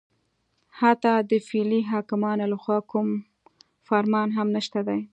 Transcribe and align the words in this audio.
حتی 0.79 1.13
د 1.29 1.31
فعلي 1.47 1.81
حاکمانو 1.91 2.45
لخوا 2.53 2.79
کوم 2.91 3.07
فرمان 3.87 4.27
هم 4.37 4.47
نشته 4.57 4.79
دی 4.87 4.99